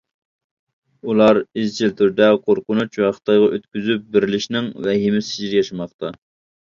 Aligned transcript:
ئۇلار 1.09 1.39
ئىزچىل 1.63 1.93
تۈردە 1.99 2.29
قورقۇنچ 2.47 2.99
ۋە 3.03 3.11
خىتايغا 3.17 3.51
ئۆتكۈزۈپ 3.59 4.09
بېرىلىشنىڭ 4.17 4.73
ۋەھىمىسى 4.89 5.31
ئىچىدە 5.37 5.61
ياشىماقتا. 5.63 6.13